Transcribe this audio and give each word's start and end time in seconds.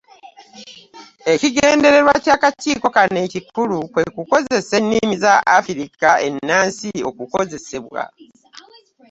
Ekigendererwa 1.33 2.13
ky'akakiiko 2.23 2.87
kano 2.95 3.17
ekikulu 3.27 3.77
kwe 3.93 4.03
kusobozesa 4.13 4.73
ennimi 4.79 5.15
za 5.23 5.33
Afrika 5.57 6.09
ennansi 6.27 6.89
okukozesebwa. 7.09 8.01